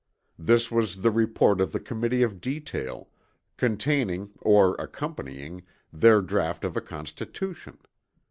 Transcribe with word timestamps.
This 0.39 0.71
was 0.71 1.03
the 1.03 1.11
report 1.11 1.61
of 1.61 1.71
the 1.73 1.79
Committee 1.79 2.23
of 2.23 2.41
Detail, 2.41 3.07
containing, 3.55 4.31
or 4.41 4.73
accompanying, 4.79 5.61
their 5.93 6.21
draught 6.23 6.63
of 6.63 6.75
a 6.75 6.81
Constitution. 6.81 7.77